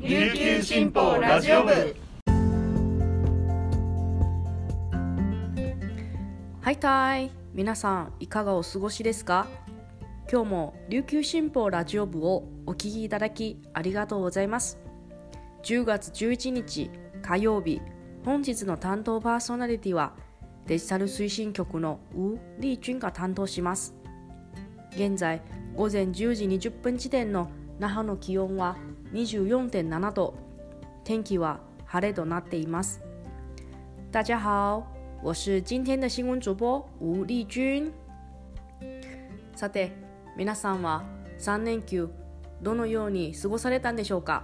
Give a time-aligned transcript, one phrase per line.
[0.00, 1.72] 琉球新報ラジオ部。
[6.60, 9.48] はいたい皆さんいかがお過ごしですか？
[10.30, 14.78] 今日も琉球新報ラジオ部をお聞きいただきありがとうございます。
[15.64, 17.82] 10月11日火曜日
[18.24, 20.12] 本日の担当パーソナリティは
[20.68, 23.96] デジタル推進局のウ・リー・ジュンが担当します。
[24.92, 25.42] 現在
[25.74, 28.76] 午前10時20分時点の那覇の気温は
[29.12, 30.34] 24.7度。
[31.04, 33.02] 天気は晴れとなっています。
[34.12, 34.86] 大家好
[35.22, 37.92] 我是今天的新闻主播吴丽君。
[39.54, 39.92] さて
[40.36, 41.04] 皆さんは
[41.38, 42.08] 3連休
[42.62, 44.42] どのように過ごされたんでしょうか？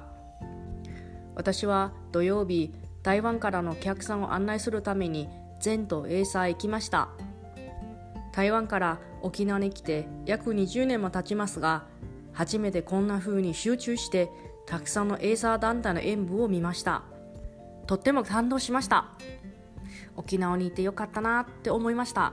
[1.34, 5.28] 私は土曜日台湾からのお客さんを案内するために
[5.60, 7.10] 全都エーサー行きました。
[8.32, 11.84] 台湾から沖縄に来て約20年も経ちますが
[12.32, 14.28] 初めてこんな風に集中して
[14.66, 17.02] たくさんのエーサー団体の演舞を見ました。
[17.86, 19.10] とっても感動しました。
[20.16, 22.32] 沖縄にいてよかったなって思いました。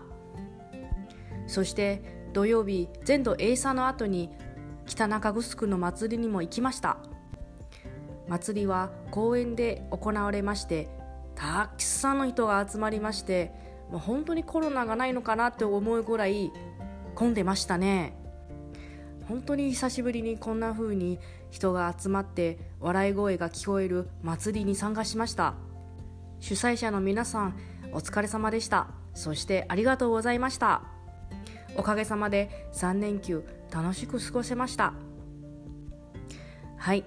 [1.48, 4.30] そして土曜日全土エーサーの後に
[4.86, 6.98] 北中城の祭りにも行きました。
[8.28, 10.88] 祭りは公園で行われまして
[11.36, 13.52] たくさんの人が集まりまして
[13.90, 16.52] もう本当にコロナがないのかなって思うぐらい
[17.14, 18.16] 混んでましたね。
[19.28, 21.20] 本当に久しぶりにこんな風に
[21.50, 25.56] 人が集まって笑い声が聞こえる祭りに参加しました。
[26.40, 27.56] 主催者の皆さん
[27.94, 28.88] お疲れ様でした。
[29.14, 30.84] そしてありがとうございました。
[31.78, 34.94] おかげさまで3連休楽しく過ごせました。
[36.78, 37.06] はい。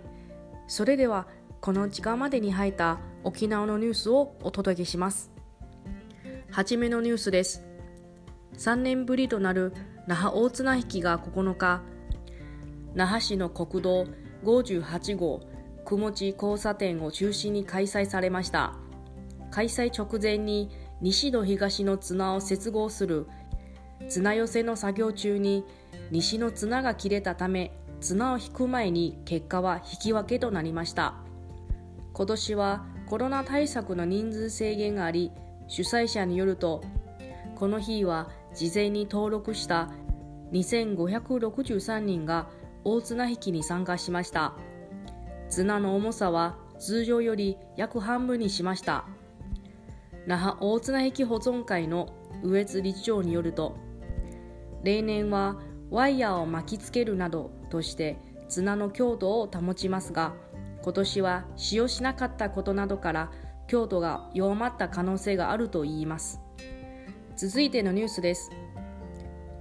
[0.66, 1.26] それでは
[1.60, 5.30] この時間までに入った沖縄のニュースをお届けします。
[6.50, 7.64] はじめのニュースです。
[8.56, 9.72] 3年ぶりとなる
[10.06, 11.82] 那覇大綱引きが9日
[12.94, 14.06] 那覇市の国道
[14.44, 15.40] 58号
[15.84, 18.74] 雲地交差点を中心に開催されました。
[19.50, 23.26] 開催直前に西と東の綱を接合する
[24.08, 25.64] 綱寄せの作業中に
[26.10, 31.14] 西の綱が切れたため綱を引く前に結果は引き分けとなりました。
[32.12, 35.32] 今年はコロナ対策の人数制限があり
[35.68, 36.82] 主催者によると
[37.56, 39.90] この日は事前に登録した
[40.52, 42.48] 2563人が
[42.84, 44.54] 大綱引きに参加しました。
[45.48, 49.04] 綱の重さは通常より約半分にしました。
[50.26, 52.08] 那覇大綱引き保存会の
[52.42, 53.76] 上津理事長によると
[54.82, 55.56] 例年は
[55.90, 58.18] ワイヤーを巻きつけるなどとして
[58.48, 60.34] 綱の強度を保ちますが
[60.82, 63.30] 今年は使用しなかったことなどから
[63.66, 66.40] 強度が弱まった可能性があるといいます。
[67.36, 68.50] 続いてのニュースです。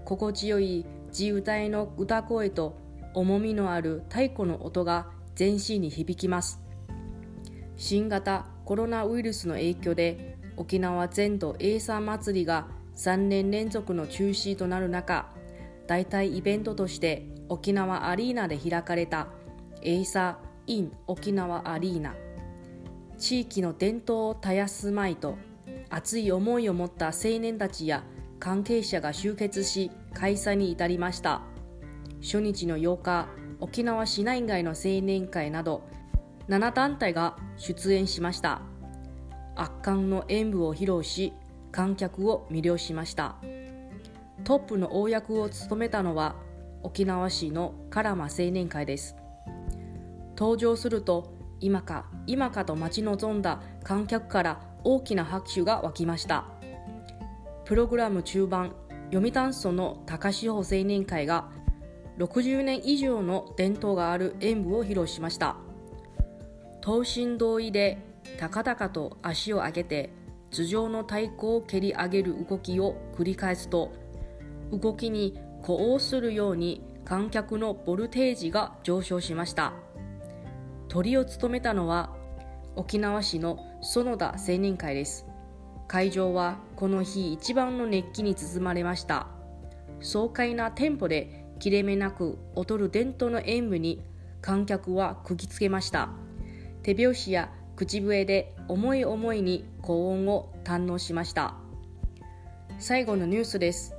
[0.03, 2.77] 心地よい自由体の歌声と
[3.13, 6.61] 重みのある太鼓の音が全身に響きます。
[7.75, 15.31] 新型コロナウイルスの影響で沖縄全土エイサー祭りが3年連続の中止となる中
[15.87, 19.27] 代替イベントとして沖縄アリーナで開かれた
[19.81, 22.15] エイサー・イン沖縄アリーナ。
[23.17, 25.37] 地域の伝統を絶やすまいと
[25.89, 28.03] 熱い思いを持った青年たちや
[28.39, 31.41] 関係者が集結し開催に至りました。
[32.23, 33.27] 初日の8日
[33.59, 35.83] 沖縄市内外の青年会など
[36.47, 38.61] 7団体が出演しました。
[39.55, 41.33] 圧巻の演舞を披露し
[41.71, 43.35] 観客を魅了しました。
[44.45, 46.35] トップの大役を務めたのは
[46.81, 49.15] 沖縄市のカラマ青年会です。
[50.37, 56.45] 登場すると今か今かと待ち望んだ観客から大きな拍手が沸きました。
[57.65, 58.73] プログラム中盤
[59.11, 61.49] 読谷村の高志保青年会が
[62.17, 65.55] 60年以上の伝統がある演舞を披露しました。
[66.81, 67.97] 等身同意で
[68.37, 70.11] 高々と足を上げて
[70.51, 73.91] 頭上の太鼓を蹴り上げる動きを繰り返すと
[74.71, 79.73] 動きに呼応するように観客のボルテージが上昇しました。
[80.89, 82.15] 鳥を務めたのは
[82.75, 85.25] 沖縄市の園田青年会です。
[85.87, 89.27] 会場はこの日一番の熱気に包まれました。
[90.01, 94.01] 爽快なテンポで切れ目なく踊る伝統の演舞に
[94.41, 96.09] 観客は釘付けました。
[96.81, 101.55] 手拍子や口笛で思い思いに高音を堪能しました。
[102.79, 103.95] 最後のニュースです。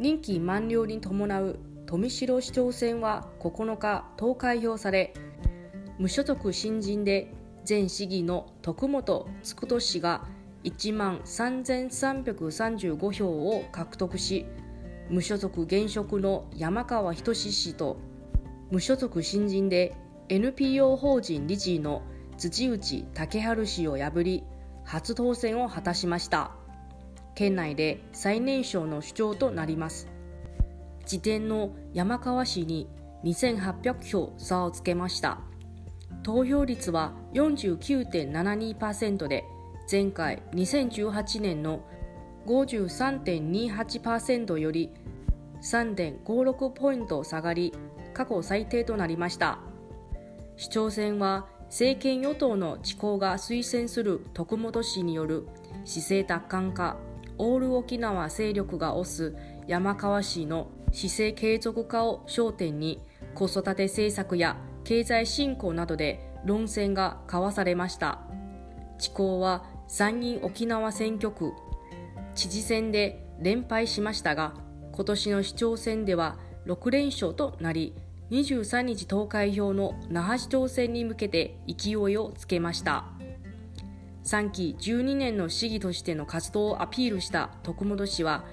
[0.00, 5.14] 任期満了に伴う富城市長選は9日投開票され
[5.96, 7.32] 無所属新人で
[7.68, 10.24] 前市議の徳本つくと氏が
[10.64, 14.44] 1万3335票を獲得し
[15.10, 17.96] 無所属現職の山川仁氏と
[18.70, 19.94] 無所属新人で
[20.28, 22.02] NPO 法人理事の
[22.36, 24.44] 土内武春氏を破り
[24.84, 26.52] 初当選を果たしました。
[27.34, 30.08] 県内で最年少の首長となります。
[31.06, 32.88] 次点の山川氏に
[33.24, 35.40] 2800票差をつけました。
[36.22, 39.44] 投票率は49.72%で
[39.90, 41.80] 前回2018年の
[42.48, 44.90] 53.28%より
[45.62, 47.74] 3.56ポイント下がり
[48.14, 49.58] 過去最低となりました。
[50.56, 55.46] 市長選は政権与党の地方が推薦する徳本氏による
[55.84, 56.96] 市政奪還化
[57.36, 59.36] オール沖縄勢力が推す
[59.66, 63.02] 山川氏の市政継続化を焦点に
[63.34, 68.20] 子育て政策や経済振興などで論戦が交わされました。
[68.98, 71.52] 地高は参議院沖縄選挙区
[72.38, 74.54] 知事選で連敗しましたが
[74.92, 76.36] 今年の市長選では
[76.66, 77.96] 6連勝となり
[78.30, 83.06] 23日投開票の那覇市長選に向けて勢いをつけました。
[84.22, 88.44] 3期12年の市議としての活動をアピールした徳本氏は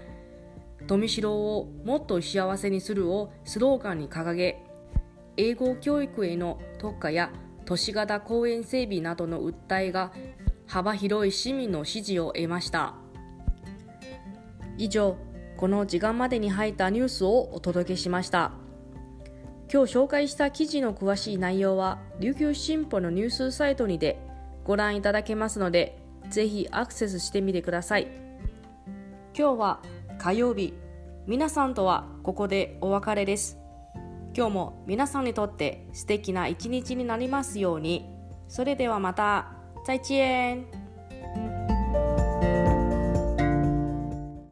[0.88, 4.64] 富城をもっと幸せにするをスローガンに掲げ
[5.38, 7.30] 英語教育への特化や
[7.66, 10.12] 都市型公園整備などの訴えが
[10.66, 13.05] 幅広い市民の支持を得ました。
[14.78, 15.18] 以上
[15.58, 18.52] この時間までに入ったニュースをお届けしました。
[19.72, 24.20] 今日紹介した記事の詳しい内容は琉球新報のニュースサイトにて
[24.64, 25.98] ご覧いただけますので
[26.30, 28.08] ぜひアクセスしてみてください。
[29.38, 29.82] 今日は
[30.18, 30.74] 火曜日。
[31.28, 33.58] 皆さんとはここでお別れです。
[34.36, 38.06] 今日も皆さんにとって素敵な一日になりますように。
[38.48, 39.52] それではまた。
[39.86, 40.85] 再见。